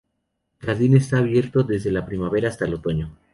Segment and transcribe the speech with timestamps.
[0.59, 3.15] El jardín está abierto desde la primavera hasta el otoño.